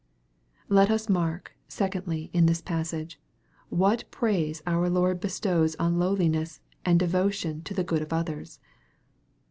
Let 0.67 0.89
us 0.89 1.09
mark, 1.09 1.53
secondly, 1.67 2.31
in 2.33 2.47
this 2.47 2.59
passage, 2.59 3.19
what 3.69 4.09
praise 4.09 4.63
our 4.65 4.89
Lord 4.89 5.19
bestows 5.19 5.75
on 5.75 5.99
lowliness, 5.99 6.59
o.nd 6.87 6.97
devotion 6.97 7.61
to 7.65 7.73
the 7.75 7.83
good 7.83 8.01
of 8.01 8.11
others. 8.11 8.59